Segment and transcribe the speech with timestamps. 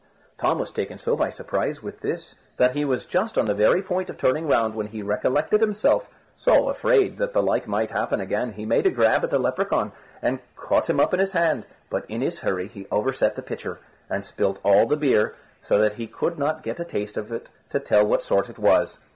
[0.39, 3.83] Tom was taken so by surprise with this that he was just on the very
[3.83, 8.19] point of turning round when he recollected himself; so, afraid that the like might happen
[8.19, 11.67] again, he made a grab at the Lepracaun, and caught him up in his hand;
[11.91, 13.77] but in his hurry he overset the pitcher,
[14.09, 17.49] and spilt all the beer, so that he could not get a taste of it
[17.69, 18.97] to tell what sort it was.